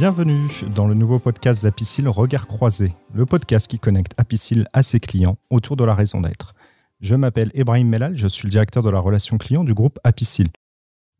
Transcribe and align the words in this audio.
Bienvenue 0.00 0.48
dans 0.74 0.88
le 0.88 0.94
nouveau 0.94 1.18
podcast 1.18 1.62
d'Apicil 1.62 2.08
Regard 2.08 2.46
Croisé, 2.46 2.94
le 3.12 3.26
podcast 3.26 3.66
qui 3.66 3.78
connecte 3.78 4.14
Apicil 4.16 4.66
à 4.72 4.82
ses 4.82 4.98
clients 4.98 5.36
autour 5.50 5.76
de 5.76 5.84
la 5.84 5.94
raison 5.94 6.22
d'être. 6.22 6.54
Je 7.00 7.14
m'appelle 7.14 7.50
Ebrahim 7.52 7.86
Melal, 7.86 8.16
je 8.16 8.26
suis 8.26 8.46
le 8.46 8.50
directeur 8.50 8.82
de 8.82 8.88
la 8.88 8.98
relation 8.98 9.36
client 9.36 9.62
du 9.62 9.74
groupe 9.74 9.98
Apicil. 10.02 10.48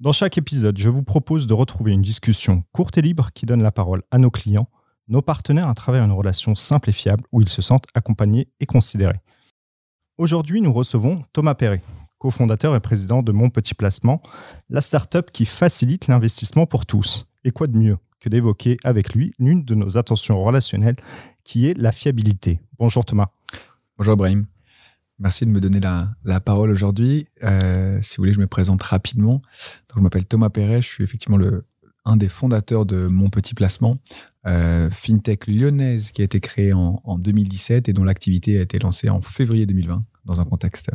Dans 0.01 0.15
chaque 0.15 0.39
épisode, 0.39 0.79
je 0.79 0.89
vous 0.89 1.03
propose 1.03 1.47
de 1.47 1.53
retrouver 1.53 1.93
une 1.93 2.01
discussion 2.01 2.65
courte 2.73 2.97
et 2.97 3.03
libre 3.03 3.33
qui 3.35 3.45
donne 3.45 3.63
la 3.63 3.71
parole 3.71 4.03
à 4.11 4.17
nos 4.17 4.31
clients, 4.31 4.71
nos 5.09 5.21
partenaires 5.21 5.69
à 5.69 5.75
travers 5.75 6.03
une 6.03 6.13
relation 6.13 6.55
simple 6.55 6.89
et 6.89 6.95
fiable 6.95 7.25
où 7.33 7.43
ils 7.43 7.51
se 7.51 7.61
sentent 7.61 7.89
accompagnés 7.93 8.49
et 8.61 8.67
considérés. 8.67 9.21
Aujourd'hui, 10.17 10.63
nous 10.63 10.73
recevons 10.73 11.23
Thomas 11.35 11.55
Perret, 11.55 11.83
cofondateur 12.17 12.75
et 12.75 12.81
président 12.81 13.23
de 13.23 13.33
Mon 13.33 13.51
Petit 13.51 13.75
Placement, 13.75 14.23
la 14.71 14.81
start-up 14.81 15.31
qui 15.31 15.45
facilite 15.45 16.07
l'investissement 16.07 16.65
pour 16.65 16.87
tous. 16.87 17.27
Et 17.45 17.51
quoi 17.51 17.67
de 17.67 17.77
mieux 17.77 17.99
que 18.21 18.29
d'évoquer 18.29 18.77
avec 18.85 19.15
lui 19.15 19.33
l'une 19.39 19.65
de 19.65 19.75
nos 19.75 19.97
attentions 19.99 20.43
relationnelles 20.43 20.97
qui 21.45 21.67
est 21.67 21.77
la 21.77 21.93
fiabilité. 21.93 22.61
Bonjour 22.79 23.05
Thomas. 23.05 23.29
Bonjour 23.97 24.15
Ibrahim. 24.15 24.47
Merci 25.19 25.45
de 25.45 25.51
me 25.51 25.61
donner 25.61 25.81
la, 25.81 26.41
parole 26.41 26.71
aujourd'hui. 26.71 27.27
Euh, 27.43 27.99
si 28.01 28.17
vous 28.17 28.23
voulez, 28.23 28.33
je 28.33 28.41
me 28.41 28.47
présente 28.47 28.81
rapidement. 28.81 29.35
Donc, 29.89 29.97
je 29.97 30.01
m'appelle 30.01 30.25
Thomas 30.25 30.49
Perret, 30.49 30.81
je 30.81 30.89
suis 30.89 31.05
effectivement 31.05 31.37
le, 31.37 31.67
un 32.07 32.17
des 32.17 32.29
fondateurs 32.29 32.87
de 32.87 33.07
Mon 33.07 33.29
Petit 33.29 33.55
Placement, 33.55 33.99
euh, 34.47 34.91
fintech 34.91 35.47
lyonnaise 35.47 36.13
qui 36.13 36.23
a 36.23 36.25
été 36.25 36.41
créée 36.41 36.73
en, 36.73 37.03
en 37.05 37.19
2017 37.19 37.91
et 37.91 37.93
dont 37.93 38.05
l'activité 38.05 38.59
a 38.59 38.63
été 38.63 38.79
lancée 38.79 39.11
en 39.11 39.21
février 39.21 39.67
2020 39.67 40.05
dans 40.25 40.41
un 40.41 40.45
contexte 40.45 40.91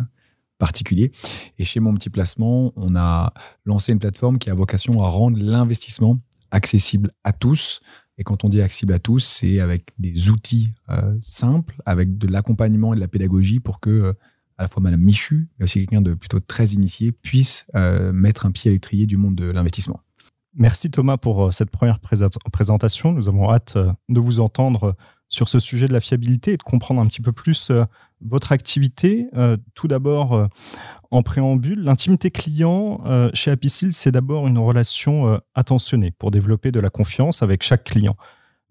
particulier. 0.57 1.11
Et 1.59 1.65
chez 1.65 1.79
Mon 1.79 1.93
Petit 1.93 2.09
Placement, 2.09 2.73
on 2.75 2.95
a 2.95 3.33
lancé 3.65 3.91
une 3.91 3.99
plateforme 3.99 4.39
qui 4.39 4.49
a 4.49 4.55
vocation 4.55 5.03
à 5.03 5.07
rendre 5.07 5.37
l'investissement 5.39 6.19
accessible 6.51 7.11
à 7.23 7.33
tous. 7.33 7.81
Et 8.17 8.23
quand 8.23 8.43
on 8.43 8.49
dit 8.49 8.61
accessible 8.61 8.93
à 8.93 8.99
tous, 8.99 9.19
c'est 9.19 9.59
avec 9.59 9.91
des 9.97 10.29
outils 10.29 10.73
euh, 10.89 11.15
simples, 11.19 11.75
avec 11.85 12.17
de 12.17 12.27
l'accompagnement 12.27 12.93
et 12.93 12.95
de 12.95 13.01
la 13.01 13.07
pédagogie 13.07 13.59
pour 13.59 13.79
que 13.79 13.89
euh, 13.89 14.13
à 14.57 14.63
la 14.63 14.67
fois 14.69 14.81
Madame 14.81 15.01
Michu, 15.01 15.49
mais 15.59 15.65
aussi 15.65 15.79
quelqu'un 15.79 16.01
de 16.01 16.13
plutôt 16.13 16.39
très 16.39 16.67
initié, 16.67 17.11
puisse 17.11 17.65
euh, 17.75 18.13
mettre 18.13 18.45
un 18.45 18.51
pied 18.51 18.71
à 18.71 18.73
l'étrier 18.73 19.05
du 19.05 19.17
monde 19.17 19.35
de 19.35 19.51
l'investissement. 19.51 19.99
Merci 20.53 20.89
Thomas 20.89 21.17
pour 21.17 21.53
cette 21.53 21.69
première 21.69 21.99
présentation. 21.99 23.11
Nous 23.11 23.27
avons 23.27 23.51
hâte 23.51 23.77
de 24.07 24.19
vous 24.21 24.39
entendre 24.39 24.95
sur 25.27 25.49
ce 25.49 25.59
sujet 25.59 25.89
de 25.89 25.93
la 25.93 25.99
fiabilité 25.99 26.53
et 26.53 26.57
de 26.57 26.63
comprendre 26.63 27.01
un 27.01 27.07
petit 27.07 27.21
peu 27.21 27.33
plus 27.33 27.73
votre 28.21 28.53
activité. 28.53 29.27
Tout 29.73 29.89
d'abord, 29.89 30.47
en 31.11 31.23
préambule, 31.23 31.81
l'intimité 31.81 32.31
client 32.31 33.01
euh, 33.05 33.29
chez 33.33 33.51
Apicil, 33.51 33.93
c'est 33.93 34.11
d'abord 34.11 34.47
une 34.47 34.57
relation 34.57 35.27
euh, 35.27 35.37
attentionnée 35.53 36.11
pour 36.11 36.31
développer 36.31 36.71
de 36.71 36.79
la 36.79 36.89
confiance 36.89 37.43
avec 37.43 37.63
chaque 37.63 37.83
client. 37.83 38.15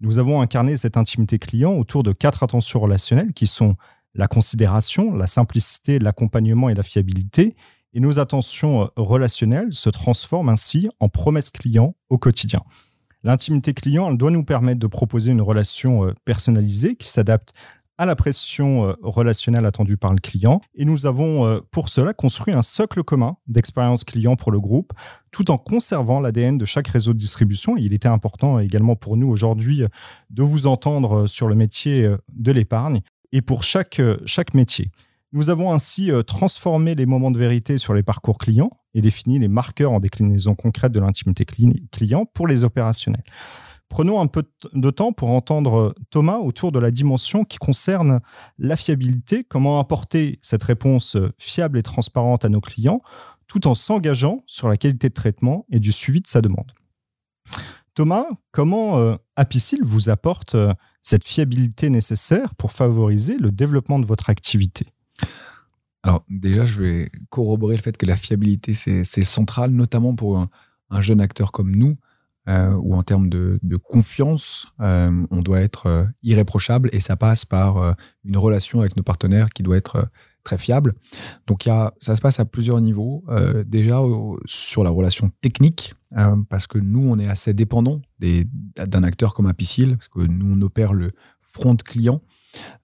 Nous 0.01 0.19
avons 0.19 0.41
incarné 0.41 0.77
cette 0.77 0.97
intimité 0.97 1.39
client 1.39 1.73
autour 1.73 2.03
de 2.03 2.11
quatre 2.11 2.43
attentions 2.43 2.79
relationnelles 2.79 3.33
qui 3.33 3.47
sont 3.47 3.75
la 4.13 4.27
considération, 4.27 5.13
la 5.15 5.27
simplicité, 5.27 5.99
l'accompagnement 5.99 6.69
et 6.69 6.73
la 6.73 6.83
fiabilité. 6.83 7.55
Et 7.93 7.99
nos 7.99 8.19
attentions 8.19 8.83
euh, 8.83 8.87
relationnelles 8.97 9.73
se 9.73 9.89
transforment 9.89 10.49
ainsi 10.49 10.89
en 10.99 11.09
promesses 11.09 11.49
clients 11.49 11.95
au 12.09 12.17
quotidien. 12.17 12.61
L'intimité 13.23 13.73
client, 13.73 14.11
elle 14.11 14.17
doit 14.17 14.31
nous 14.31 14.43
permettre 14.43 14.79
de 14.79 14.87
proposer 14.87 15.31
une 15.31 15.41
relation 15.41 16.13
personnalisée 16.25 16.95
qui 16.95 17.07
s'adapte 17.07 17.55
à 17.97 18.05
la 18.05 18.15
pression 18.15 18.89
euh, 18.89 18.93
relationnelle 19.01 19.65
attendue 19.65 19.97
par 19.97 20.11
le 20.11 20.19
client. 20.19 20.61
Et 20.75 20.85
nous 20.85 21.05
avons 21.05 21.45
euh, 21.45 21.59
pour 21.71 21.89
cela 21.89 22.13
construit 22.13 22.53
un 22.53 22.61
socle 22.61 23.03
commun 23.03 23.37
d'expérience 23.47 24.03
client 24.03 24.35
pour 24.35 24.51
le 24.51 24.59
groupe, 24.59 24.93
tout 25.31 25.51
en 25.51 25.57
conservant 25.57 26.19
l'ADN 26.19 26.57
de 26.57 26.65
chaque 26.65 26.87
réseau 26.87 27.13
de 27.13 27.17
distribution. 27.17 27.77
il 27.77 27.93
était 27.93 28.07
important 28.07 28.59
également 28.59 28.95
pour 28.95 29.17
nous 29.17 29.27
aujourd'hui 29.27 29.83
euh, 29.83 29.87
de 30.29 30.43
vous 30.43 30.67
entendre 30.67 31.27
sur 31.27 31.47
le 31.47 31.55
métier 31.55 32.09
de 32.33 32.51
l'épargne 32.51 33.01
et 33.31 33.41
pour 33.41 33.63
chaque, 33.63 34.01
chaque 34.25 34.53
métier. 34.53 34.91
Nous 35.31 35.49
avons 35.49 35.73
ainsi 35.73 36.11
transformé 36.25 36.95
les 36.95 37.05
moments 37.05 37.31
de 37.31 37.37
vérité 37.37 37.77
sur 37.77 37.93
les 37.93 38.03
parcours 38.03 38.37
clients 38.37 38.71
et 38.93 39.01
défini 39.01 39.39
les 39.39 39.47
marqueurs 39.47 39.91
en 39.91 39.99
déclinaison 39.99 40.55
concrète 40.55 40.91
de 40.91 40.99
l'intimité 40.99 41.45
client 41.45 42.25
pour 42.33 42.47
les 42.47 42.63
opérationnels. 42.63 43.23
Prenons 43.89 44.19
un 44.19 44.27
peu 44.27 44.43
de 44.73 44.89
temps 44.89 45.13
pour 45.13 45.29
entendre 45.29 45.95
Thomas 46.09 46.37
autour 46.37 46.71
de 46.71 46.79
la 46.79 46.91
dimension 46.91 47.45
qui 47.45 47.57
concerne 47.57 48.19
la 48.57 48.75
fiabilité, 48.75 49.43
comment 49.43 49.79
apporter 49.79 50.39
cette 50.41 50.63
réponse 50.63 51.17
fiable 51.37 51.77
et 51.77 51.83
transparente 51.83 52.45
à 52.45 52.49
nos 52.49 52.61
clients, 52.61 53.01
tout 53.47 53.67
en 53.67 53.75
s'engageant 53.75 54.43
sur 54.47 54.67
la 54.67 54.77
qualité 54.77 55.09
de 55.09 55.13
traitement 55.13 55.65
et 55.69 55.79
du 55.79 55.91
suivi 55.91 56.21
de 56.21 56.27
sa 56.27 56.41
demande. 56.41 56.71
Thomas, 57.95 58.25
comment 58.51 58.99
euh, 58.99 59.15
Apicil 59.37 59.79
vous 59.83 60.09
apporte 60.09 60.55
euh, 60.55 60.73
cette 61.01 61.23
fiabilité 61.23 61.89
nécessaire 61.89 62.53
pour 62.55 62.73
favoriser 62.73 63.37
le 63.37 63.51
développement 63.51 63.99
de 63.99 64.05
votre 64.05 64.29
activité? 64.29 64.87
Alors 66.03 66.23
déjà, 66.29 66.65
je 66.65 66.79
vais 66.79 67.11
corroborer 67.29 67.77
le 67.77 67.81
fait 67.81 67.95
que 67.97 68.05
la 68.05 68.17
fiabilité, 68.17 68.73
c'est 68.73 69.03
central, 69.23 69.71
notamment 69.71 70.13
pour 70.13 70.37
un, 70.37 71.01
jeune 71.01 71.19
acteur 71.19 71.51
comme 71.51 71.75
nous, 71.75 71.97
euh, 72.47 72.73
ou 72.75 72.95
en 72.95 73.01
termes 73.01 73.29
de, 73.29 73.59
confiance, 73.77 74.67
euh, 74.79 75.25
on 75.31 75.41
doit 75.41 75.61
être 75.61 75.87
euh, 75.87 76.05
irréprochable 76.21 76.89
et 76.93 76.99
ça 76.99 77.15
passe 77.15 77.43
par 77.43 77.95
une 78.23 78.37
relation 78.37 78.81
avec 78.81 78.95
nos 78.97 79.03
partenaires 79.03 79.49
qui 79.49 79.63
doit 79.63 79.77
être 79.77 80.07
très 80.43 80.57
fiable. 80.59 80.93
Donc 81.47 81.65
y 81.65 81.71
a, 81.71 81.93
ça 81.99 82.15
se 82.15 82.21
passe 82.21 82.39
à 82.39 82.45
plusieurs 82.45 82.79
niveaux. 82.81 83.23
déjà 83.65 83.99
sur 84.45 84.83
la 84.83 84.91
relation 84.91 85.31
technique, 85.41 85.95
parce 86.49 86.67
que 86.67 86.77
nous, 86.77 87.09
on 87.09 87.17
est 87.17 87.27
assez 87.27 87.53
dépendant 87.53 88.01
d'un 88.19 89.03
acteur 89.03 89.33
comme 89.33 89.47
Apicil, 89.47 89.97
parce 89.97 90.07
que 90.07 90.19
nous, 90.19 90.55
on 90.55 90.61
opère 90.61 90.93
le 90.93 91.11
front 91.41 91.75
client. 91.75 92.21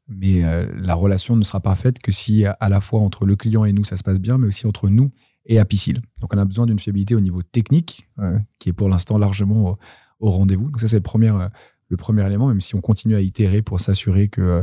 Mais 0.08 0.42
la 0.76 0.96
relation 0.96 1.36
ne 1.36 1.44
sera 1.44 1.60
pas 1.60 1.76
faite 1.76 2.00
que 2.00 2.12
si 2.12 2.46
à 2.46 2.70
la 2.70 2.82
fois 2.82 3.02
entre 3.02 3.26
le 3.26 3.36
client 3.36 3.64
et 3.64 3.74
nous, 3.74 3.86
ça 3.86 3.96
se 3.96 4.04
passe 4.04 4.20
bien, 4.20 4.38
mais 4.38 4.48
aussi 4.48 4.66
entre 4.66 4.90
nous 4.90 5.12
et 5.46 5.60
Apicil. 5.60 6.02
Donc 6.22 6.34
on 6.34 6.38
a 6.38 6.46
besoin 6.46 6.66
d'une 6.66 6.80
fiabilité 6.80 7.16
au 7.16 7.20
niveau 7.20 7.42
technique, 7.44 8.08
euh, 8.20 8.38
qui 8.60 8.70
est 8.70 8.74
pour 8.74 8.90
l'instant 8.90 9.18
largement 9.18 9.78
au, 10.20 10.30
rendez-vous. 10.30 10.70
Donc 10.70 10.80
ça 10.80 10.88
c'est 10.88 10.98
le 10.98 11.02
premier, 11.02 11.32
euh, 11.32 11.48
le 11.90 11.98
premier 11.98 12.26
élément, 12.26 12.48
même 12.48 12.62
si 12.62 12.76
on 12.76 12.82
continue 12.82 13.16
à 13.16 13.22
itérer 13.22 13.62
pour 13.62 13.80
s'assurer 13.80 14.28
que 14.28 14.42
euh, 14.42 14.62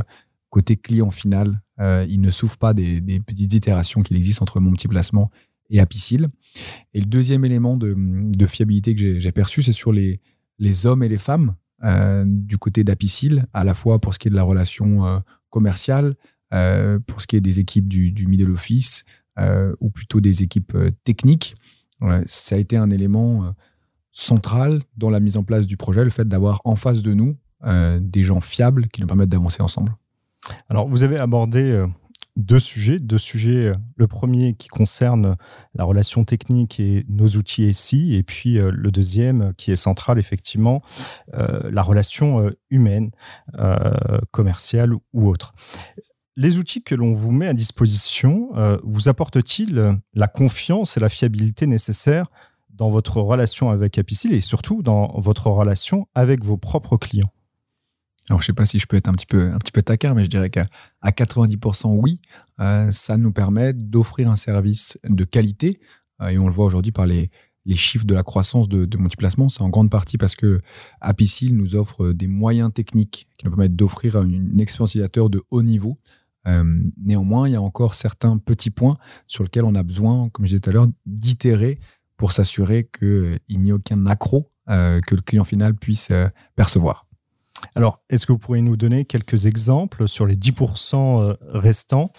côté 0.49 0.77
client 0.77 1.11
final, 1.11 1.61
il 2.09 2.19
ne 2.19 2.31
souffre 2.31 2.57
pas 2.57 2.73
des, 2.73 2.99
petites 3.25 3.53
itérations 3.53 4.01
qu'il 4.01 4.17
existe 4.17 4.41
entre 4.41 4.59
mon 4.59 4.73
petit 4.73 4.89
placement 4.89 5.31
et 5.69 5.79
Apicil. 5.79 6.27
Et 6.93 6.99
le 6.99 7.05
deuxième 7.05 7.45
élément 7.45 7.77
de, 7.77 7.95
fiabilité 8.47 8.95
que 8.95 9.19
j'ai 9.19 9.31
perçu, 9.31 9.61
c'est 9.61 9.71
sur 9.71 9.93
les, 9.93 10.19
hommes 10.85 11.03
et 11.03 11.07
les 11.07 11.19
femmes 11.19 11.55
du 12.25 12.57
côté 12.57 12.83
d'Apicil, 12.83 13.45
à 13.53 13.63
la 13.63 13.75
fois 13.75 13.99
pour 13.99 14.13
ce 14.13 14.19
qui 14.19 14.27
est 14.27 14.31
de 14.31 14.35
la 14.35 14.43
relation 14.43 15.21
commerciale, 15.51 16.15
pour 16.49 17.21
ce 17.21 17.27
qui 17.27 17.35
est 17.35 17.41
des 17.41 17.59
équipes 17.59 17.87
du, 17.87 18.11
du 18.11 18.27
middle 18.27 18.49
office, 18.49 19.05
euh, 19.05 19.18
ou 19.79 19.89
plutôt 19.89 20.21
des 20.21 20.43
équipes 20.43 20.75
euh, 20.75 20.91
techniques. 21.03 21.55
ça 22.25 22.55
a 22.55 22.57
été 22.57 22.77
un 22.77 22.89
élément 22.89 23.45
euh, 23.45 23.49
central 24.11 24.81
dans 24.97 25.09
la 25.09 25.19
mise 25.19 25.37
en 25.37 25.43
place 25.43 25.67
du 25.67 25.77
projet, 25.77 26.03
le 26.03 26.09
fait 26.09 26.27
d'avoir 26.27 26.61
en 26.65 26.75
face 26.75 27.01
de 27.01 27.13
nous 27.13 27.37
des 27.99 28.23
gens 28.23 28.39
fiables 28.39 28.87
qui 28.87 29.01
nous 29.01 29.07
permettent 29.07 29.27
d'avancer 29.27 29.61
ensemble. 29.61 29.93
Alors, 30.69 30.87
vous 30.87 31.03
avez 31.03 31.19
abordé 31.19 31.85
deux 32.37 32.61
sujets. 32.61 32.99
Deux 32.99 33.17
sujets. 33.17 33.73
Le 33.97 34.07
premier 34.07 34.53
qui 34.53 34.69
concerne 34.69 35.35
la 35.75 35.83
relation 35.83 36.23
technique 36.23 36.79
et 36.79 37.05
nos 37.09 37.27
outils 37.27 37.73
SI, 37.73 38.15
et 38.15 38.23
puis 38.23 38.53
le 38.53 38.91
deuxième 38.91 39.53
qui 39.57 39.73
est 39.73 39.75
central, 39.75 40.19
effectivement, 40.19 40.81
la 41.33 41.81
relation 41.81 42.49
humaine, 42.69 43.11
commerciale 44.31 44.93
ou 44.93 45.27
autre 45.27 45.53
les 46.39 46.57
outils 46.57 46.81
que 46.81 46.95
l'on 46.95 47.11
vous 47.11 47.31
met 47.31 47.47
à 47.47 47.53
disposition 47.53 48.49
euh, 48.55 48.77
vous 48.83 49.09
apportent-ils 49.09 49.99
la 50.13 50.27
confiance 50.29 50.95
et 50.95 51.01
la 51.01 51.09
fiabilité 51.09 51.67
nécessaires 51.67 52.27
dans 52.69 52.89
votre 52.89 53.17
relation 53.17 53.69
avec 53.71 53.97
Apicil 53.97 54.31
et 54.31 54.39
surtout 54.39 54.81
dans 54.81 55.19
votre 55.19 55.47
relation 55.47 56.07
avec 56.15 56.45
vos 56.45 56.55
propres 56.55 56.95
clients? 56.95 57.29
Alors, 58.29 58.39
je 58.39 58.43
ne 58.43 58.45
sais 58.45 58.53
pas 58.53 58.65
si 58.65 58.79
je 58.79 58.87
peux 58.87 58.95
être 58.95 59.09
un 59.09 59.13
petit 59.13 59.25
peu, 59.25 59.51
un 59.51 59.57
petit 59.57 59.73
peu 59.73 59.81
taquin, 59.81 60.13
mais 60.13 60.23
je 60.23 60.29
dirais 60.29 60.49
qu'à 60.49 60.65
90%, 61.03 61.97
oui, 61.99 62.21
euh, 62.61 62.89
ça 62.89 63.17
nous 63.17 63.33
permet 63.33 63.73
d'offrir 63.73 64.29
un 64.29 64.37
service 64.37 64.97
de 65.03 65.25
qualité. 65.25 65.81
Euh, 66.21 66.29
et 66.29 66.37
on 66.37 66.45
le 66.45 66.53
voit 66.53 66.65
aujourd'hui 66.65 66.93
par 66.93 67.05
les, 67.05 67.31
les 67.65 67.75
chiffres 67.75 68.05
de 68.05 68.13
la 68.13 68.23
croissance 68.23 68.69
de, 68.69 68.85
de 68.85 68.97
multiplacement. 68.97 69.49
C'est 69.49 69.63
en 69.63 69.69
grande 69.69 69.89
partie 69.89 70.17
parce 70.17 70.35
que 70.35 70.61
Apicil 71.01 71.57
nous 71.57 71.75
offre 71.75 72.13
des 72.13 72.27
moyens 72.27 72.71
techniques 72.71 73.27
qui 73.37 73.45
nous 73.45 73.51
permettent 73.51 73.75
d'offrir 73.75 74.21
une 74.21 74.59
expérience 74.61 74.91
utilisateur 74.91 75.29
de 75.29 75.43
haut 75.49 75.63
niveau 75.63 75.97
euh, 76.47 76.63
néanmoins, 76.97 77.47
il 77.47 77.51
y 77.51 77.55
a 77.55 77.61
encore 77.61 77.95
certains 77.95 78.37
petits 78.37 78.69
points 78.69 78.97
sur 79.27 79.43
lesquels 79.43 79.65
on 79.65 79.75
a 79.75 79.83
besoin, 79.83 80.29
comme 80.29 80.45
je 80.45 80.51
disais 80.51 80.59
tout 80.59 80.69
à 80.69 80.73
l'heure, 80.73 80.87
d'itérer 81.05 81.79
pour 82.17 82.31
s'assurer 82.31 82.89
qu'il 82.97 83.39
n'y 83.49 83.69
ait 83.69 83.73
aucun 83.73 84.05
accro 84.05 84.51
euh, 84.69 84.99
que 85.01 85.15
le 85.15 85.21
client 85.21 85.43
final 85.43 85.75
puisse 85.75 86.11
euh, 86.11 86.27
percevoir. 86.55 87.05
Alors, 87.75 88.01
est-ce 88.09 88.25
que 88.25 88.31
vous 88.31 88.37
pourriez 88.37 88.61
nous 88.61 88.77
donner 88.77 89.03
quelques 89.03 89.45
exemples 89.45 90.07
sur 90.07 90.25
les 90.25 90.37
10% 90.37 91.35
restants 91.49 92.13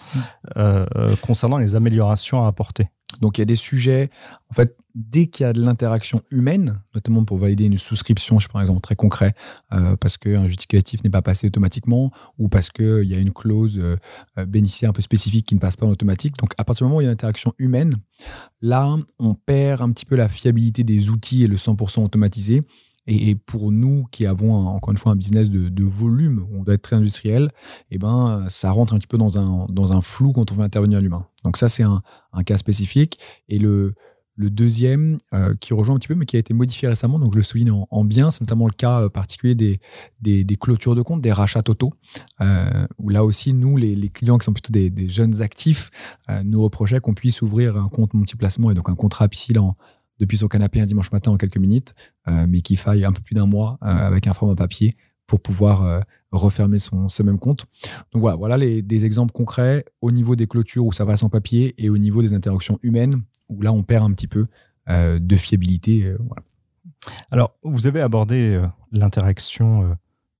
concernant 1.23 1.57
les 1.57 1.75
améliorations 1.75 2.45
à 2.45 2.47
apporter? 2.47 2.91
Donc 3.19 3.37
il 3.37 3.41
y 3.41 3.43
a 3.43 3.45
des 3.45 3.55
sujets, 3.55 4.09
en 4.49 4.53
fait, 4.53 4.75
dès 4.95 5.27
qu'il 5.27 5.45
y 5.45 5.47
a 5.47 5.53
de 5.53 5.61
l'interaction 5.61 6.21
humaine, 6.31 6.81
notamment 6.93 7.23
pour 7.23 7.37
valider 7.37 7.65
une 7.65 7.77
souscription, 7.77 8.39
je 8.39 8.47
prends 8.47 8.59
un 8.59 8.63
exemple 8.63 8.81
très 8.81 8.95
concret, 8.95 9.33
euh, 9.73 9.95
parce 9.95 10.17
qu'un 10.17 10.47
justificatif 10.47 11.03
n'est 11.03 11.09
pas 11.09 11.21
passé 11.21 11.47
automatiquement 11.47 12.11
ou 12.37 12.49
parce 12.49 12.69
qu'il 12.69 13.03
y 13.03 13.13
a 13.13 13.19
une 13.19 13.31
clause 13.31 13.79
euh, 13.79 13.95
euh, 14.37 14.45
bénéficiaire 14.45 14.89
un 14.89 14.93
peu 14.93 15.01
spécifique 15.01 15.45
qui 15.45 15.55
ne 15.55 15.59
passe 15.59 15.77
pas 15.77 15.85
en 15.85 15.89
automatique. 15.89 16.35
Donc 16.37 16.53
à 16.57 16.63
partir 16.63 16.85
du 16.85 16.89
moment 16.89 16.97
où 16.97 17.01
il 17.01 17.05
y 17.05 17.07
a 17.07 17.09
une 17.09 17.13
interaction 17.13 17.53
humaine, 17.57 17.95
là, 18.61 18.97
on 19.19 19.33
perd 19.33 19.81
un 19.81 19.91
petit 19.91 20.05
peu 20.05 20.15
la 20.15 20.29
fiabilité 20.29 20.83
des 20.83 21.09
outils 21.09 21.43
et 21.43 21.47
le 21.47 21.55
100% 21.55 22.03
automatisé. 22.03 22.63
Et, 23.13 23.35
pour 23.35 23.71
nous 23.71 24.05
qui 24.11 24.25
avons 24.25 24.53
encore 24.67 24.91
une 24.91 24.97
fois 24.97 25.11
un 25.11 25.15
business 25.15 25.49
de, 25.49 25.83
volume, 25.83 26.45
où 26.49 26.59
on 26.59 26.63
doit 26.63 26.75
être 26.75 26.81
très 26.81 26.95
industriel, 26.95 27.51
eh 27.89 27.97
ben, 27.97 28.45
ça 28.47 28.71
rentre 28.71 28.93
un 28.93 28.97
petit 28.97 29.07
peu 29.07 29.17
dans 29.17 29.37
un, 29.37 29.65
dans 29.69 29.91
un 29.93 30.01
flou 30.01 30.31
quand 30.31 30.49
on 30.51 30.55
veut 30.55 30.63
intervenir 30.63 31.01
l'humain. 31.01 31.27
Donc 31.43 31.57
ça, 31.57 31.67
c'est 31.67 31.83
un, 31.83 32.01
cas 32.45 32.57
spécifique. 32.57 33.19
Et 33.49 33.59
le, 33.59 33.93
le 34.35 34.49
deuxième, 34.49 35.17
euh, 35.33 35.53
qui 35.59 35.73
rejoint 35.73 35.95
un 35.95 35.99
petit 35.99 36.07
peu, 36.07 36.15
mais 36.15 36.25
qui 36.25 36.37
a 36.37 36.39
été 36.39 36.53
modifié 36.53 36.87
récemment, 36.87 37.19
donc 37.19 37.33
je 37.33 37.37
le 37.37 37.43
souligne 37.43 37.71
en, 37.71 38.05
bien, 38.05 38.31
c'est 38.31 38.41
notamment 38.41 38.65
le 38.65 38.73
cas 38.73 39.01
euh, 39.01 39.09
particulier 39.09 39.55
des, 39.55 39.79
des, 40.21 40.55
clôtures 40.55 40.95
de 40.95 41.01
compte, 41.01 41.21
des 41.21 41.33
rachats 41.33 41.63
totaux, 41.63 41.93
euh, 42.39 42.87
où 42.97 43.09
là 43.09 43.25
aussi, 43.25 43.53
nous, 43.53 43.75
les, 43.75 44.09
clients 44.09 44.37
qui 44.37 44.45
sont 44.45 44.53
plutôt 44.53 44.71
des, 44.71 45.09
jeunes 45.09 45.41
actifs, 45.41 45.91
nous 46.43 46.63
reprochaient 46.63 47.01
qu'on 47.01 47.13
puisse 47.13 47.41
ouvrir 47.41 47.75
un 47.75 47.89
compte 47.89 48.13
multiplacement 48.13 48.71
et 48.71 48.73
donc 48.73 48.89
un 48.89 48.95
contrat 48.95 49.27
piscine 49.27 49.59
depuis 50.21 50.37
son 50.37 50.47
canapé 50.47 50.79
un 50.79 50.85
dimanche 50.85 51.11
matin 51.11 51.31
en 51.31 51.37
quelques 51.37 51.57
minutes, 51.57 51.93
mais 52.47 52.61
qu'il 52.61 52.77
faille 52.77 53.03
un 53.03 53.11
peu 53.11 53.21
plus 53.21 53.35
d'un 53.35 53.45
mois 53.47 53.77
avec 53.81 54.27
un 54.27 54.33
format 54.33 54.55
papier 54.55 54.95
pour 55.27 55.41
pouvoir 55.41 56.03
refermer 56.31 56.79
son, 56.79 57.09
ce 57.09 57.23
même 57.23 57.39
compte. 57.39 57.65
Donc 58.13 58.21
voilà, 58.21 58.37
voilà 58.37 58.55
les, 58.55 58.81
des 58.81 59.03
exemples 59.03 59.33
concrets 59.33 59.83
au 59.99 60.11
niveau 60.11 60.37
des 60.37 60.47
clôtures 60.47 60.85
où 60.85 60.93
ça 60.93 61.03
va 61.03 61.17
sans 61.17 61.29
papier 61.29 61.73
et 61.77 61.89
au 61.89 61.97
niveau 61.97 62.21
des 62.21 62.33
interactions 62.33 62.79
humaines 62.83 63.23
où 63.51 63.61
là, 63.61 63.73
on 63.73 63.83
perd 63.83 64.05
un 64.05 64.13
petit 64.13 64.27
peu 64.27 64.47
euh, 64.89 65.19
de 65.19 65.35
fiabilité. 65.35 66.05
Euh, 66.05 66.17
Alors, 67.29 67.57
vous 67.63 67.85
avez 67.85 68.01
abordé 68.01 68.55
euh, 68.55 68.65
l'interaction 68.91 69.95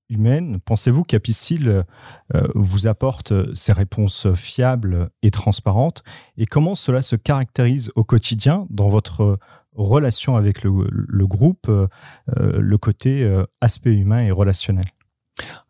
humaine. 0.08 0.58
Pensez-vous 0.60 1.04
qu'Apicil 1.04 1.84
vous 2.54 2.86
apporte 2.86 3.32
ces 3.54 3.72
réponses 3.72 4.26
fiables 4.34 5.08
et 5.22 5.30
transparentes? 5.30 6.02
Et 6.36 6.44
comment 6.44 6.74
cela 6.74 7.00
se 7.00 7.16
caractérise 7.16 7.90
au 7.94 8.04
quotidien 8.04 8.66
dans 8.68 8.90
votre 8.90 9.38
relation 9.74 10.36
avec 10.36 10.62
le, 10.62 11.26
groupe, 11.26 11.70
le 12.36 12.78
côté 12.78 13.42
aspect 13.60 13.94
humain 13.94 14.22
et 14.22 14.30
relationnel 14.30 14.84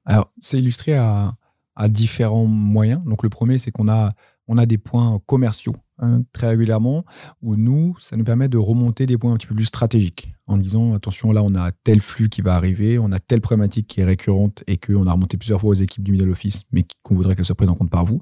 Alors, 0.05 0.29
c'est 0.41 0.59
illustré 0.59 0.95
à, 0.95 1.35
à, 1.77 1.89
différents 1.89 2.47
moyens. 2.47 3.03
Donc, 3.05 3.23
le 3.23 3.29
premier, 3.29 3.59
c'est 3.59 3.71
qu'on 3.71 3.89
a, 3.89 4.15
on 4.49 4.59
a 4.59 4.67
des 4.67 4.79
points 4.79 5.21
commerciaux 5.27 5.77
Hein, 6.05 6.23
très 6.33 6.49
régulièrement, 6.49 7.05
où 7.43 7.55
nous, 7.55 7.95
ça 8.01 8.17
nous 8.17 8.25
permet 8.25 8.49
de 8.49 8.59
remonter 8.59 9.07
des 9.07 9.17
points 9.17 9.33
un 9.33 9.37
petit 9.37 9.47
peu 9.47 9.55
plus 9.55 9.67
stratégiques, 9.67 10.33
en 10.49 10.57
disant, 10.57 10.95
attention, 10.95 11.31
là, 11.31 11.45
on 11.45 11.55
a 11.55 11.71
tel 11.71 12.01
flux 12.01 12.29
qui 12.29 12.43
va 12.43 12.57
arriver, 12.57 12.99
on 12.99 13.13
a 13.13 13.21
telle 13.21 13.41
problématique 13.41 13.87
qui 13.87 14.01
est 14.01 14.05
récurrente 14.05 14.65
et 14.67 14.79
qu'on 14.79 15.07
a 15.07 15.13
remonté 15.13 15.37
plusieurs 15.37 15.61
fois 15.61 15.71
aux 15.71 15.75
équipes 15.75 16.03
du 16.03 16.11
middle 16.11 16.31
office, 16.31 16.65
mais 16.73 16.85
qu'on 17.05 17.15
voudrait 17.15 17.37
qu'elle 17.37 17.45
soit 17.45 17.55
prise 17.55 17.69
en 17.69 17.77
compte 17.77 17.91
par 17.91 18.05
vous. 18.05 18.21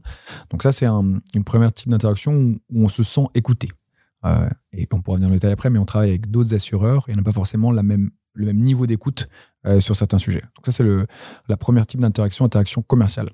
Donc 0.50 0.62
ça, 0.62 0.72
c'est 0.72 0.84
un, 0.84 1.20
une 1.34 1.44
première 1.44 1.72
type 1.72 1.88
d'interaction 1.88 2.34
où, 2.34 2.84
on 2.84 2.88
se 2.88 3.02
sent 3.02 3.28
écouté. 3.34 3.70
Euh, 4.24 4.48
et 4.72 4.86
on 4.92 5.00
pourra 5.00 5.16
venir 5.16 5.28
dans 5.28 5.32
le 5.32 5.38
détail 5.38 5.52
après, 5.52 5.70
mais 5.70 5.78
on 5.78 5.86
travaille 5.86 6.10
avec 6.10 6.30
d'autres 6.30 6.54
assureurs 6.54 7.08
et 7.08 7.12
on 7.12 7.16
n'a 7.16 7.22
pas 7.22 7.32
forcément 7.32 7.72
le 7.72 7.82
même 7.82 8.10
niveau 8.36 8.86
d'écoute 8.86 9.28
euh, 9.66 9.80
sur 9.80 9.96
certains 9.96 10.18
sujets. 10.18 10.42
Donc 10.56 10.66
ça, 10.66 10.72
c'est 10.72 10.84
la 11.48 11.56
première 11.56 11.86
type 11.86 12.00
d'interaction, 12.00 12.44
interaction 12.44 12.82
commerciale. 12.82 13.30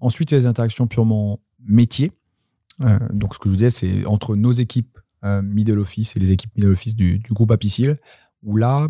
Ensuite, 0.00 0.30
il 0.30 0.34
y 0.34 0.36
a 0.36 0.40
les 0.40 0.46
interactions 0.46 0.86
purement 0.86 1.40
métiers 1.64 2.12
euh, 2.80 2.98
donc, 3.12 3.34
ce 3.34 3.38
que 3.38 3.44
je 3.44 3.50
vous 3.50 3.56
disais, 3.56 3.70
c'est 3.70 4.06
entre 4.06 4.36
nos 4.36 4.52
équipes 4.52 4.98
euh, 5.24 5.42
middle 5.42 5.78
office 5.78 6.16
et 6.16 6.20
les 6.20 6.32
équipes 6.32 6.50
middle 6.56 6.72
office 6.72 6.96
du, 6.96 7.20
groupe 7.30 7.50
Apicil, 7.50 7.98
où 8.42 8.56
là, 8.56 8.88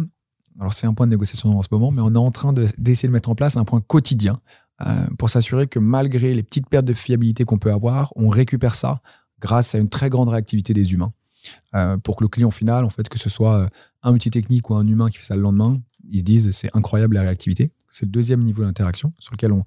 alors 0.58 0.72
c'est 0.72 0.86
un 0.86 0.94
point 0.94 1.06
de 1.06 1.10
négociation 1.10 1.50
en 1.50 1.62
ce 1.62 1.68
moment, 1.70 1.90
mais 1.90 2.00
on 2.02 2.14
est 2.14 2.18
en 2.18 2.30
train 2.30 2.52
d'essayer 2.52 3.08
de, 3.08 3.12
mettre 3.12 3.28
en 3.28 3.34
place 3.34 3.56
un 3.56 3.64
point 3.64 3.80
quotidien 3.80 4.40
pour 5.16 5.30
s'assurer 5.30 5.68
que 5.68 5.78
malgré 5.78 6.34
les 6.34 6.42
petites 6.42 6.68
pertes 6.68 6.86
de 6.86 6.92
fiabilité 6.92 7.44
qu'on 7.44 7.58
peut 7.58 7.70
avoir, 7.70 8.12
on 8.16 8.28
récupère 8.28 8.74
ça 8.74 9.00
grâce 9.38 9.76
à 9.76 9.78
une 9.78 9.88
très 9.88 10.10
grande 10.10 10.28
réactivité 10.28 10.72
des 10.72 10.92
humains. 10.92 11.12
Pour 12.02 12.16
que 12.16 12.24
le 12.24 12.28
client 12.28 12.50
final, 12.50 12.84
en 12.84 12.90
fait, 12.90 13.08
que 13.08 13.18
ce 13.18 13.30
soit 13.30 13.68
un 14.02 14.12
outil 14.12 14.30
technique 14.30 14.70
ou 14.70 14.74
un 14.74 14.86
humain 14.86 15.10
qui 15.10 15.18
fait 15.18 15.24
ça 15.24 15.36
le 15.36 15.42
lendemain, 15.42 15.80
ils 16.10 16.20
se 16.20 16.24
disent 16.24 16.50
c'est 16.50 16.70
incroyable 16.74 17.14
la 17.14 17.22
réactivité. 17.22 17.72
C'est 17.90 18.06
le 18.06 18.10
deuxième 18.10 18.42
niveau 18.42 18.62
d'interaction 18.62 19.12
sur 19.18 19.32
lequel 19.32 19.52
on, 19.52 19.64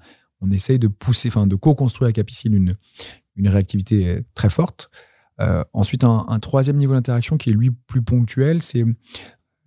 essaye 0.52 0.78
de 0.78 0.88
pousser, 0.88 1.30
enfin 1.30 1.48
de 1.48 1.56
co-construire 1.56 2.06
avec 2.06 2.20
Apicil 2.20 2.54
une, 2.54 2.78
une 3.36 3.48
réactivité 3.48 4.24
très 4.36 4.50
forte. 4.50 4.92
Euh, 5.42 5.64
ensuite, 5.74 6.04
un, 6.04 6.40
troisième 6.40 6.78
niveau 6.78 6.94
d'interaction 6.94 7.38
qui 7.38 7.50
est 7.50 7.54
lui 7.54 7.72
plus 7.72 8.02
ponctuel, 8.02 8.62
c'est 8.62 8.86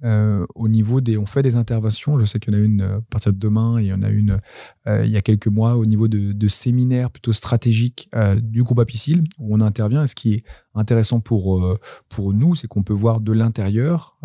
euh, 0.04 0.46
au 0.54 0.68
niveau 0.68 1.00
des. 1.00 1.18
On 1.18 1.26
fait 1.26 1.42
des 1.42 1.56
interventions. 1.56 2.18
Je 2.18 2.24
sais 2.24 2.38
qu'il 2.38 2.54
y 2.54 2.56
en 2.56 2.60
a 2.60 2.62
une 2.62 2.80
euh, 2.80 2.98
à 2.98 3.00
partir 3.10 3.32
de 3.32 3.38
demain 3.38 3.78
et 3.78 3.84
il 3.84 3.88
y 3.88 3.92
en 3.92 4.02
a 4.02 4.10
une 4.10 4.40
il 4.86 5.10
y 5.10 5.18
a 5.18 5.20
quelques 5.20 5.48
mois 5.48 5.76
au 5.76 5.84
niveau 5.84 6.08
de, 6.08 6.48
séminaires 6.48 7.10
plutôt 7.10 7.34
stratégiques 7.34 8.08
du 8.36 8.62
groupe 8.62 8.78
Apicil 8.78 9.22
où 9.38 9.54
on 9.54 9.60
intervient. 9.60 10.06
Ce 10.06 10.14
qui 10.14 10.32
est 10.32 10.44
intéressant 10.74 11.20
pour, 11.20 11.62
pour 12.08 12.32
nous, 12.32 12.54
c'est 12.54 12.68
qu'on 12.68 12.82
peut 12.82 12.94
voir 12.94 13.20
de 13.20 13.32
l'intérieur 13.32 14.16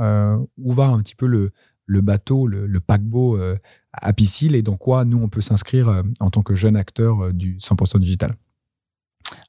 où 0.58 0.72
va 0.72 0.86
un 0.86 1.00
petit 1.00 1.16
peu 1.16 1.28
le, 1.28 1.52
le 1.86 2.00
bateau, 2.00 2.48
le, 2.48 2.80
paquebot 2.80 3.38
Apicil 3.92 4.56
et 4.56 4.62
dans 4.62 4.78
quoi 4.78 5.04
nous 5.04 5.22
on 5.22 5.28
peut 5.28 5.42
s'inscrire 5.42 6.02
en 6.22 6.30
tant 6.30 6.44
que 6.44 6.56
jeune 6.56 6.78
acteur 6.78 7.34
du 7.34 7.58
100% 7.58 8.00
digital. 8.00 8.38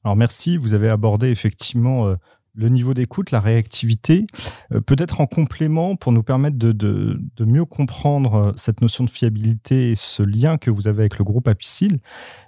Alors 0.04 0.16
merci, 0.16 0.56
vous 0.56 0.74
avez 0.74 0.88
abordé 0.88 1.28
effectivement 1.28 2.08
euh, 2.08 2.16
le 2.54 2.68
niveau 2.68 2.94
d'écoute, 2.94 3.30
la 3.30 3.40
réactivité. 3.40 4.26
Euh, 4.72 4.80
peut-être 4.80 5.20
en 5.20 5.26
complément 5.26 5.96
pour 5.96 6.12
nous 6.12 6.22
permettre 6.22 6.56
de, 6.56 7.18
mieux 7.40 7.64
comprendre 7.64 8.34
euh, 8.34 8.52
cette 8.56 8.80
notion 8.80 9.04
de 9.04 9.10
fiabilité 9.10 9.90
et 9.90 9.96
ce 9.96 10.22
lien 10.22 10.58
que 10.58 10.70
vous 10.70 10.88
avez 10.88 11.00
avec 11.00 11.18
le 11.18 11.24
groupe 11.24 11.48
Apicil. 11.48 12.00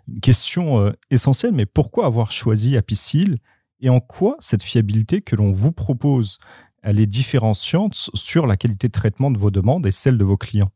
Une 0.08 0.20
question 0.20 0.92
essentielle, 1.10 1.52
mais 1.52 1.66
pourquoi 1.66 2.06
avoir 2.06 2.30
choisi 2.30 2.76
Apicil 2.76 3.38
et 3.80 3.88
en 3.88 4.00
quoi 4.00 4.36
cette 4.38 4.62
fiabilité 4.62 5.20
que 5.20 5.34
l'on 5.34 5.52
vous 5.52 5.72
propose, 5.72 6.38
elle 6.82 7.00
est 7.00 7.06
différenciante 7.06 7.94
sur 8.14 8.46
la 8.46 8.56
qualité 8.56 8.86
de 8.86 8.92
traitement 8.92 9.30
de 9.30 9.38
vos 9.38 9.50
demandes 9.50 9.86
et 9.86 9.90
celle 9.90 10.16
de 10.16 10.24
vos 10.24 10.36
clients? 10.36 10.70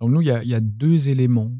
Alors 0.00 0.10
nous, 0.10 0.20
il 0.20 0.26
y, 0.26 0.54
a 0.54 0.60
deux 0.60 1.10
éléments 1.10 1.52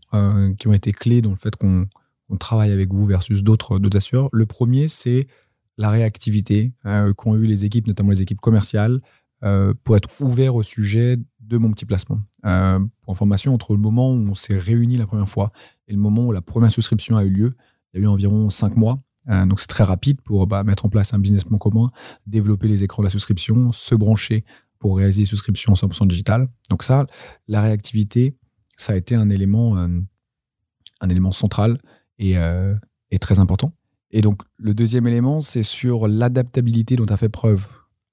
qui 0.58 0.66
ont 0.66 0.72
été 0.72 0.90
clés 0.90 1.22
dans 1.22 1.30
le 1.30 1.36
fait 1.36 1.54
qu'on 1.54 1.86
on 2.32 2.36
travaille 2.36 2.72
avec 2.72 2.92
vous 2.92 3.06
versus 3.06 3.44
d'autres 3.44 3.78
assureurs. 3.94 4.28
Le 4.32 4.46
premier, 4.46 4.88
c'est 4.88 5.28
la 5.76 5.90
réactivité 5.90 6.72
euh, 6.86 7.12
qu'ont 7.14 7.34
eu 7.36 7.46
les 7.46 7.64
équipes, 7.64 7.86
notamment 7.86 8.10
les 8.10 8.22
équipes 8.22 8.40
commerciales, 8.40 9.00
euh, 9.44 9.74
pour 9.84 9.96
être 9.96 10.08
ouverts 10.20 10.54
au 10.54 10.62
sujet 10.62 11.18
de 11.40 11.58
mon 11.58 11.70
petit 11.72 11.84
placement. 11.84 12.20
Euh, 12.44 12.78
pour 13.00 13.12
information, 13.12 13.54
entre 13.54 13.72
le 13.74 13.80
moment 13.80 14.12
où 14.12 14.28
on 14.28 14.34
s'est 14.34 14.56
réunis 14.56 14.96
la 14.96 15.06
première 15.06 15.28
fois 15.28 15.50
et 15.88 15.92
le 15.92 15.98
moment 15.98 16.26
où 16.26 16.32
la 16.32 16.42
première 16.42 16.70
souscription 16.70 17.16
a 17.16 17.24
eu 17.24 17.30
lieu, 17.30 17.54
il 17.92 18.00
y 18.00 18.02
a 18.02 18.04
eu 18.04 18.08
environ 18.08 18.48
cinq 18.50 18.76
mois. 18.76 19.02
donc 19.26 19.60
c'est 19.60 19.66
très 19.66 19.84
rapide 19.84 20.20
pour 20.22 20.46
bah, 20.46 20.64
mettre 20.64 20.86
en 20.86 20.88
place 20.88 21.12
un 21.12 21.18
business 21.18 21.44
plan 21.44 21.58
commun, 21.58 21.90
développer 22.26 22.68
les 22.68 22.84
écrans 22.84 23.02
de 23.02 23.06
la 23.06 23.10
souscription, 23.10 23.72
se 23.72 23.94
brancher 23.94 24.44
pour 24.78 24.96
réaliser 24.96 25.22
les 25.22 25.26
souscriptions 25.26 25.74
100% 25.74 26.06
digitales. 26.06 26.48
Donc 26.70 26.82
ça, 26.82 27.06
la 27.48 27.60
réactivité, 27.60 28.36
ça 28.76 28.94
a 28.94 28.96
été 28.96 29.14
un 29.14 29.28
élément, 29.28 29.76
un 29.76 31.08
élément 31.08 31.32
central 31.32 31.78
est, 32.18 33.18
très 33.20 33.38
important. 33.38 33.72
Et 34.12 34.20
donc, 34.20 34.42
le 34.58 34.74
deuxième 34.74 35.06
élément, 35.06 35.40
c'est 35.40 35.62
sur 35.62 36.06
l'adaptabilité 36.06 36.96
dont 36.96 37.06
a 37.06 37.16
fait 37.16 37.28
preuve 37.28 37.66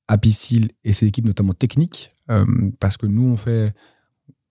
Apicil 0.08 0.72
et 0.84 0.94
ses 0.94 1.06
équipes, 1.06 1.25
notamment 1.25 1.53
techniques, 1.53 2.12
euh, 2.32 2.46
parce 2.79 2.98
que 2.98 3.06
nous, 3.06 3.27
on 3.27 3.36
fait, 3.36 3.74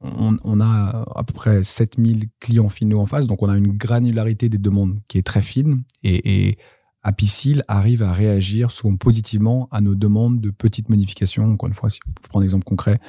on, 0.01 0.61
a 0.61 1.05
à 1.17 1.25
peu 1.25 1.33
près 1.33 1.65
7000 1.65 2.29
clients 2.39 2.69
finaux 2.69 3.01
en 3.01 3.07
face, 3.07 3.27
donc 3.27 3.43
on 3.43 3.49
a 3.49 3.57
une 3.57 3.77
granularité 3.77 4.49
des 4.49 4.59
demandes 4.59 5.01
qui 5.09 5.19
est 5.19 5.27
très 5.27 5.43
fine, 5.43 5.83
et, 6.05 6.49
et 6.49 6.59
Apicil 7.03 7.65
arrive 7.69 8.03
à 8.03 8.13
réagir 8.13 8.71
souvent 8.71 8.97
positivement 8.97 9.69
à 9.71 9.81
nos 9.81 9.95
demandes 9.95 10.41
de 10.41 10.51
petites 10.51 10.89
modifications. 10.89 11.53
Encore 11.53 11.69
une 11.69 11.75
fois, 11.75 11.91
si 11.91 12.01
on 12.07 12.29
prend 12.29 12.41
un 12.41 12.43
exemple 12.43 12.65
concret, 12.65 13.01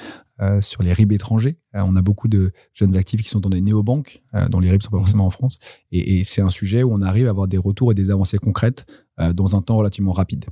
euh, 0.42 0.62
sur 0.62 0.84
les 0.84 0.94
RIB 0.94 1.12
étrangers. 1.12 1.58
Euh, 1.76 1.82
on 1.86 1.98
a 1.98 2.02
beaucoup 2.02 2.30
de 2.30 2.54
jeunes 2.74 2.96
actifs 2.96 3.24
qui 3.24 3.30
sont 3.30 3.42
dans 3.42 3.50
des 3.50 3.60
néobanques, 3.60 4.24
euh, 4.36 4.48
dont 4.48 4.62
les 4.62 4.70
RIB 4.70 4.82
sont 4.82 4.92
pas 4.92 4.98
forcément 4.98 5.26
en 5.26 5.32
France. 5.32 5.60
Et, 5.92 6.24
c'est 6.24 6.42
un 6.42 6.50
sujet 6.50 6.82
où 6.82 6.94
on 6.94 7.02
arrive 7.02 7.28
à 7.28 7.32
avoir 7.32 7.50
des 7.50 7.58
retours 7.58 7.92
et 7.92 7.96
des 7.96 8.10
avancées 8.10 8.38
concrètes 8.38 8.86
dans 9.34 9.58
un 9.58 9.62
temps 9.62 9.76
relativement 9.76 10.14
rapide. 10.14 10.46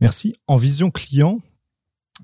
Merci. 0.00 0.34
En 0.48 0.56
vision 0.56 0.90
client, 0.90 1.38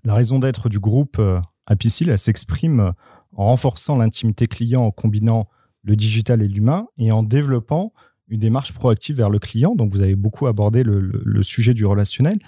la 0.03 0.15
raison 0.15 0.41
d'être 0.41 0.69
du 0.69 0.81
groupe 0.81 1.23
Apicil, 1.67 2.09
elle 2.09 2.19
s'exprime 2.19 2.93
en 3.37 3.45
renforçant 3.45 3.97
l'intimité 3.97 4.49
client 4.49 4.83
en 4.83 4.91
combinant 4.91 5.49
le 5.85 5.95
digital 5.95 6.43
et 6.43 6.49
l'humain 6.49 6.89
et 6.99 7.13
en 7.13 7.23
développant 7.23 7.93
une 8.27 8.41
démarche 8.41 8.73
proactive 8.73 9.17
vers 9.17 9.31
le 9.31 9.39
client. 9.39 9.77
Donc, 9.77 9.93
vous 9.93 10.03
avez 10.03 10.17
beaucoup 10.17 10.49
abordé 10.49 10.83
le, 10.83 11.43
sujet 11.45 11.75
du 11.75 11.87
relationnel. 11.87 12.41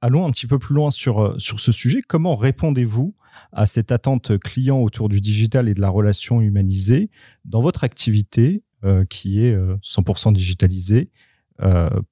allons 0.00 0.24
un 0.24 0.30
petit 0.30 0.46
peu 0.46 0.58
plus 0.58 0.74
loin 0.74 0.90
sur, 0.90 1.38
sur 1.38 1.60
ce 1.60 1.70
sujet. 1.70 2.00
Comment 2.00 2.34
répondez-vous 2.34 3.14
à 3.52 3.66
cette 3.66 3.92
attente 3.92 4.38
client 4.38 4.80
autour 4.80 5.08
du 5.08 5.20
digital 5.20 5.68
et 5.68 5.74
de 5.74 5.80
la 5.80 5.88
relation 5.88 6.40
humanisée 6.40 7.10
dans 7.44 7.60
votre 7.60 7.84
activité 7.84 8.62
euh, 8.84 9.04
qui 9.04 9.44
est 9.44 9.56
100% 9.56 10.28
euh, 10.28 10.32
digitalisée 10.32 11.10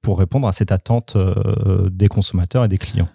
pour 0.01 0.17
répondre 0.17 0.47
à 0.47 0.51
cette 0.51 0.71
attente 0.71 1.15
des 1.91 2.07
consommateurs 2.07 2.65
et 2.65 2.67
des 2.67 2.79
clients 2.79 3.09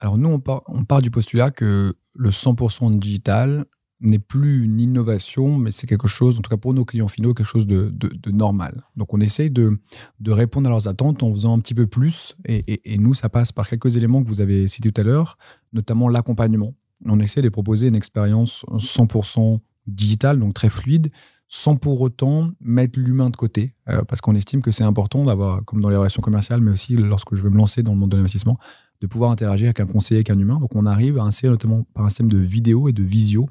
Alors 0.00 0.16
nous, 0.16 0.30
on 0.30 0.40
part, 0.40 0.62
on 0.66 0.84
part 0.84 1.02
du 1.02 1.10
postulat 1.10 1.50
que 1.50 1.94
le 2.14 2.30
100% 2.30 2.98
digital 2.98 3.66
n'est 4.02 4.18
plus 4.18 4.64
une 4.64 4.80
innovation, 4.80 5.56
mais 5.56 5.70
c'est 5.70 5.86
quelque 5.86 6.08
chose, 6.08 6.38
en 6.38 6.42
tout 6.42 6.50
cas 6.50 6.56
pour 6.56 6.74
nos 6.74 6.84
clients 6.84 7.08
finaux, 7.08 7.34
quelque 7.34 7.46
chose 7.46 7.66
de, 7.66 7.92
normal. 8.30 8.84
Donc 8.96 9.14
on 9.14 9.20
essaye 9.20 9.50
de, 9.50 9.78
répondre 10.26 10.68
à 10.68 10.70
leurs 10.70 10.88
attentes 10.88 11.22
en 11.22 11.32
faisant 11.32 11.56
un 11.56 11.60
petit 11.60 11.74
peu 11.74 11.86
plus. 11.86 12.36
Et, 12.46 12.98
nous, 12.98 13.14
ça 13.14 13.28
passe 13.28 13.52
par 13.52 13.68
quelques 13.68 13.96
éléments 13.96 14.22
que 14.22 14.28
vous 14.28 14.40
avez 14.40 14.68
cités 14.68 14.90
tout 14.90 15.00
à 15.00 15.04
l'heure, 15.04 15.38
notamment 15.72 16.08
l'accompagnement. 16.08 16.74
On 17.06 17.20
essaie 17.20 17.42
de 17.42 17.48
proposer 17.48 17.88
une 17.88 17.96
expérience 17.96 18.64
100% 18.70 19.60
digitale, 19.86 20.38
donc 20.38 20.54
très 20.54 20.70
fluide, 20.70 21.10
sans 21.48 21.76
pour 21.76 22.00
autant 22.00 22.50
mettre 22.60 22.98
l'humain 22.98 23.28
de 23.28 23.36
côté, 23.36 23.74
euh, 23.88 24.02
parce 24.04 24.20
qu'on 24.20 24.34
estime 24.34 24.62
que 24.62 24.70
c'est 24.70 24.84
important 24.84 25.24
d'avoir, 25.24 25.62
comme 25.64 25.82
dans 25.82 25.90
les 25.90 25.96
relations 25.96 26.22
commerciales, 26.22 26.62
mais 26.62 26.70
aussi 26.70 26.96
lorsque 26.96 27.34
je 27.34 27.42
veux 27.42 27.50
me 27.50 27.58
lancer 27.58 27.82
dans 27.82 27.92
le 27.92 27.98
monde 27.98 28.10
de 28.10 28.16
l'investissement, 28.16 28.58
de 29.02 29.06
pouvoir 29.06 29.32
interagir 29.32 29.66
avec 29.66 29.80
un 29.80 29.86
conseiller, 29.86 30.18
avec 30.18 30.30
un 30.30 30.38
humain. 30.38 30.58
Donc 30.60 30.74
on 30.74 30.86
arrive 30.86 31.18
à 31.18 31.22
insérer 31.24 31.50
notamment 31.50 31.84
par 31.92 32.04
un 32.04 32.08
système 32.08 32.30
de 32.30 32.38
vidéo 32.38 32.88
et 32.88 32.92
de 32.92 33.02
visio 33.02 33.48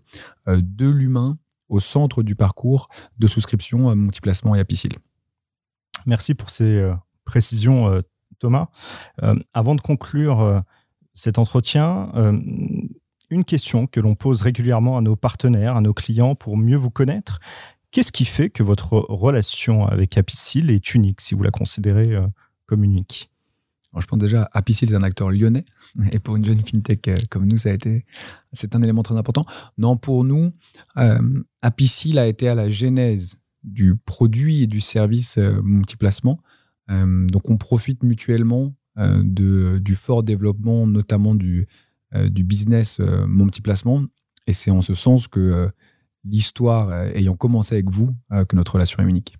euh, 0.47 0.61
de 0.63 0.89
l'humain 0.89 1.37
au 1.69 1.79
centre 1.79 2.23
du 2.23 2.35
parcours 2.35 2.89
de 3.19 3.27
souscription 3.27 3.89
à 3.89 3.95
Multiplacement 3.95 4.55
et 4.55 4.59
à 4.59 4.65
Piscile. 4.65 4.95
Merci 6.05 6.33
pour 6.33 6.49
ces 6.49 6.63
euh, 6.63 6.95
précisions, 7.25 7.87
euh, 7.89 8.01
Thomas. 8.39 8.69
avant 9.53 9.75
de 9.75 9.81
conclure 9.81 10.63
cet 11.13 11.37
entretien, 11.37 12.09
une 13.31 13.43
question 13.43 13.87
que 13.87 13.99
l'on 13.99 14.13
pose 14.13 14.41
régulièrement 14.41 14.97
à 14.97 15.01
nos 15.01 15.15
partenaires, 15.15 15.75
à 15.75 15.81
nos 15.81 15.93
clients 15.93 16.35
pour 16.35 16.57
mieux 16.57 16.77
vous 16.77 16.91
connaître. 16.91 17.39
Qu'est-ce 17.89 18.11
qui 18.11 18.25
fait 18.25 18.49
que 18.49 18.61
votre 18.63 18.93
relation 19.09 19.85
avec 19.85 20.17
Apicil 20.17 20.69
est 20.69 20.93
unique, 20.93 21.21
si 21.21 21.33
vous 21.33 21.43
la 21.43 21.51
considérez 21.51 22.15
comme 22.67 22.83
unique? 22.83 23.31
Je 23.99 24.05
pense 24.05 24.19
déjà, 24.19 24.49
Apicil 24.53 24.91
est 24.91 24.95
un 24.95 25.03
acteur 25.03 25.31
lyonnais, 25.31 25.65
et 26.13 26.19
pour 26.19 26.37
une 26.37 26.45
jeune 26.45 26.59
fintech 26.59 27.07
euh, 27.09 27.17
comme 27.29 27.45
nous, 27.45 27.57
ça 27.57 27.69
a 27.69 27.73
été, 27.73 28.05
c'est 28.53 28.73
un 28.73 28.81
élément 28.81 29.03
très 29.03 29.17
important. 29.17 29.43
Non, 29.77 29.97
pour 29.97 30.23
nous, 30.23 30.53
euh, 30.95 31.43
Apicil 31.61 32.17
a 32.17 32.27
été 32.27 32.47
à 32.47 32.55
la 32.55 32.69
genèse 32.69 33.35
du 33.63 33.97
produit 33.97 34.63
et 34.63 34.67
du 34.67 34.79
service 34.79 35.37
euh, 35.37 35.61
multiplacement. 35.61 36.39
Euh, 36.89 37.27
donc, 37.27 37.49
on 37.49 37.57
profite 37.57 38.03
mutuellement 38.03 38.73
de, 38.97 39.79
du 39.79 39.95
fort 39.95 40.21
développement, 40.21 40.85
notamment 40.85 41.33
du, 41.33 41.67
du 42.13 42.43
business 42.43 42.99
multiplacement. 42.99 44.03
Et 44.47 44.53
c'est 44.53 44.71
en 44.71 44.81
ce 44.81 44.93
sens 44.93 45.27
que 45.27 45.71
l'histoire 46.23 46.91
ayant 47.15 47.35
commencé 47.35 47.75
avec 47.75 47.89
vous, 47.89 48.15
que 48.47 48.55
notre 48.55 48.73
relation 48.73 49.01
est 49.01 49.07
unique. 49.07 49.37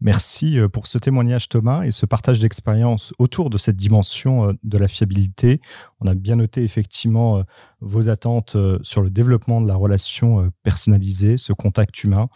Merci 0.00 0.58
euh, 0.58 0.68
pour 0.68 0.86
ce 0.86 0.98
témoignage 0.98 1.48
Thomas 1.48 1.84
et 1.84 1.92
ce 1.92 2.06
partage 2.06 2.40
d'expérience 2.40 3.12
autour 3.18 3.50
de 3.50 3.58
cette 3.58 3.76
dimension 3.76 4.48
euh, 4.48 4.52
de 4.62 4.78
la 4.78 4.88
fiabilité. 4.88 5.60
On 6.00 6.06
a 6.06 6.14
bien 6.14 6.36
noté 6.36 6.64
effectivement 6.64 7.38
euh, 7.38 7.42
vos 7.80 8.08
attentes 8.08 8.56
sur 8.82 9.02
le 9.02 9.10
développement 9.10 9.60
de 9.60 9.68
la 9.68 9.76
relation 9.76 10.50
personnalisée, 10.62 11.36
ce 11.36 11.52
contact 11.52 12.02
humain 12.02 12.28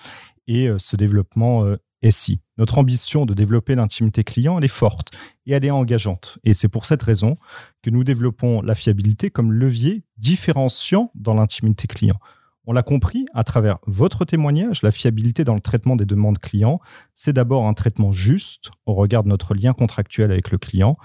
et 0.47 0.69
ce 0.79 0.97
développement 0.97 1.65
SI. 2.11 2.41
Notre 2.59 2.79
ambition 2.79 3.27
de 3.27 3.35
développer 3.35 3.75
l'intimité 3.75 4.25
client, 4.25 4.59
elle 4.59 4.65
est 4.65 4.69
forte 4.69 5.11
et 5.47 5.53
elle 5.53 5.65
est 5.65 5.71
engageante. 5.71 6.39
Et 6.45 6.55
c'est 6.55 6.69
pour 6.69 6.85
cette 6.85 7.03
raison 7.03 7.39
que 7.83 7.91
nous 7.91 8.05
développons 8.05 8.63
la 8.63 8.75
fiabilité 8.75 9.31
comme 9.31 9.53
levier 9.53 10.05
différenciant 10.17 11.11
dans 11.15 11.35
l'intimité 11.35 11.87
client. 11.87 12.19
On 12.65 12.73
l'a 12.73 12.83
compris 12.83 13.27
à 13.35 13.43
travers 13.43 13.79
votre 13.87 14.25
témoignage, 14.25 14.83
la 14.83 14.93
fiabilité 14.93 15.43
dans 15.43 15.55
le 15.55 15.61
traitement 15.61 15.97
des 15.97 16.07
demandes 16.07 16.39
clients, 16.39 16.81
c'est 17.15 17.33
d'abord 17.33 17.67
un 17.67 17.75
traitement 17.75 18.13
juste 18.13 18.71
au 18.87 18.93
regard 18.93 19.25
de 19.25 19.29
notre 19.29 19.55
lien 19.55 19.73
contractuel 19.73 20.31
avec 20.31 20.53
le 20.53 20.59
client 20.59 20.97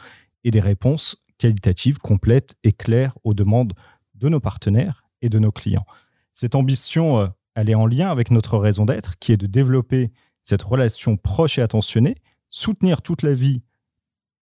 et 0.43 0.51
des 0.51 0.59
réponses 0.59 1.25
qualitatives, 1.39 1.97
complètes 1.97 2.55
et 2.63 2.73
claires 2.73 3.17
aux 3.23 3.33
demandes 3.33 3.73
de 4.15 4.29
nos 4.29 4.39
partenaires 4.39 5.03
et 5.21 5.29
de 5.29 5.39
nos 5.39 5.51
clients. 5.51 5.85
Cette 6.33 6.53
ambition, 6.53 7.19
euh, 7.19 7.27
elle 7.55 7.69
est 7.69 7.75
en 7.75 7.87
lien 7.87 8.09
avec 8.09 8.29
notre 8.29 8.57
raison 8.59 8.85
d'être, 8.85 9.17
qui 9.17 9.31
est 9.31 9.37
de 9.37 9.47
développer 9.47 10.11
cette 10.47 10.63
relation 10.63 11.17
proche 11.17 11.59
et 11.59 11.61
attentionnée, 11.61 12.15
soutenir 12.49 13.01
toute 13.01 13.21
la 13.21 13.33
vie, 13.33 13.63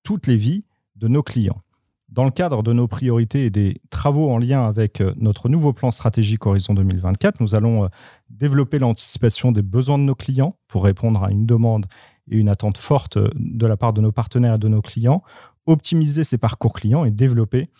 toutes 0.02 0.26
les 0.26 0.36
vies 0.36 0.64
de 0.96 1.08
nos 1.08 1.22
clients. 1.22 1.62
Dans 2.10 2.24
le 2.24 2.30
cadre 2.30 2.62
de 2.62 2.74
nos 2.74 2.86
priorités 2.86 3.46
et 3.46 3.50
des 3.50 3.80
travaux 3.88 4.30
en 4.30 4.36
lien 4.36 4.66
avec 4.66 5.00
euh, 5.00 5.14
notre 5.16 5.48
nouveau 5.48 5.72
plan 5.72 5.90
stratégique 5.90 6.44
Horizon 6.44 6.74
2024, 6.74 7.40
nous 7.40 7.54
allons 7.54 7.84
euh, 7.84 7.88
développer 8.28 8.78
l'anticipation 8.78 9.50
des 9.50 9.62
besoins 9.62 9.98
de 9.98 10.04
nos 10.04 10.14
clients 10.14 10.58
pour 10.68 10.84
répondre 10.84 11.24
à 11.24 11.30
une 11.30 11.46
demande 11.46 11.86
et 12.30 12.36
une 12.36 12.50
attente 12.50 12.76
forte 12.76 13.16
euh, 13.16 13.30
de 13.34 13.66
la 13.66 13.78
part 13.78 13.94
de 13.94 14.02
nos 14.02 14.12
partenaires 14.12 14.56
et 14.56 14.58
de 14.58 14.68
nos 14.68 14.82
clients, 14.82 15.22
optimiser 15.64 16.22
ces 16.22 16.36
parcours 16.36 16.74
clients 16.74 17.06
et 17.06 17.10
développer 17.10 17.70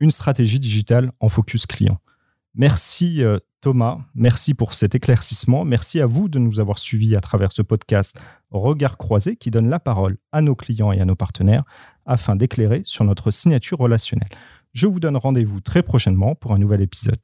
une 0.00 0.10
stratégie 0.10 0.58
digitale 0.58 1.12
en 1.20 1.28
focus 1.28 1.64
client. 1.64 1.98
Merci 2.54 3.22
Thomas, 3.60 3.98
merci 4.14 4.54
pour 4.54 4.74
cet 4.74 4.94
éclaircissement. 4.94 5.64
Merci 5.64 6.00
à 6.00 6.06
vous 6.06 6.28
de 6.28 6.38
nous 6.38 6.60
avoir 6.60 6.78
suivis 6.78 7.16
à 7.16 7.20
travers 7.20 7.50
ce 7.50 7.62
podcast 7.62 8.20
Regard 8.50 8.96
croisé 8.96 9.36
qui 9.36 9.50
donne 9.50 9.68
la 9.68 9.80
parole 9.80 10.16
à 10.30 10.42
nos 10.42 10.54
clients 10.54 10.92
et 10.92 11.00
à 11.00 11.04
nos 11.04 11.16
partenaires 11.16 11.64
afin 12.06 12.36
d'éclairer 12.36 12.82
sur 12.84 13.04
notre 13.04 13.32
signature 13.32 13.78
relationnelle. 13.78 14.30
Je 14.72 14.86
vous 14.86 15.00
donne 15.00 15.16
rendez-vous 15.16 15.60
très 15.60 15.82
prochainement 15.82 16.36
pour 16.36 16.52
un 16.52 16.58
nouvel 16.58 16.82
épisode. 16.82 17.18